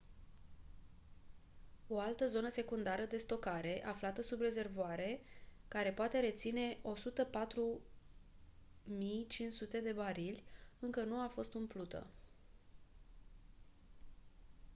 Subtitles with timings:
[1.87, 5.21] o altă zonă secundară de stocare aflată sub rezervoare
[5.67, 6.77] care poate reține
[9.41, 10.43] 104.500 de barili
[10.79, 12.07] încă nu a fost umplută